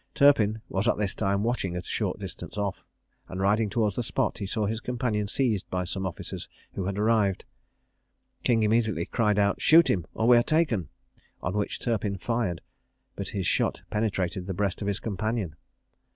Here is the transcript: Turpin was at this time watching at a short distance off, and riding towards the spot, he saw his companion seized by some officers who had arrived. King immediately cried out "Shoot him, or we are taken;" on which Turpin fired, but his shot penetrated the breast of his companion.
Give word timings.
Turpin 0.15 0.63
was 0.67 0.87
at 0.87 0.97
this 0.97 1.13
time 1.13 1.43
watching 1.43 1.75
at 1.75 1.83
a 1.83 1.85
short 1.85 2.17
distance 2.17 2.57
off, 2.57 2.83
and 3.27 3.39
riding 3.39 3.69
towards 3.69 3.95
the 3.95 4.01
spot, 4.01 4.39
he 4.39 4.47
saw 4.47 4.65
his 4.65 4.79
companion 4.81 5.27
seized 5.27 5.69
by 5.69 5.83
some 5.83 6.07
officers 6.07 6.49
who 6.73 6.85
had 6.85 6.97
arrived. 6.97 7.45
King 8.43 8.63
immediately 8.63 9.05
cried 9.05 9.37
out 9.37 9.61
"Shoot 9.61 9.91
him, 9.91 10.07
or 10.15 10.27
we 10.27 10.37
are 10.37 10.41
taken;" 10.41 10.89
on 11.43 11.55
which 11.55 11.77
Turpin 11.79 12.17
fired, 12.17 12.61
but 13.15 13.29
his 13.29 13.45
shot 13.45 13.83
penetrated 13.91 14.47
the 14.47 14.55
breast 14.55 14.81
of 14.81 14.87
his 14.87 14.99
companion. 14.99 15.55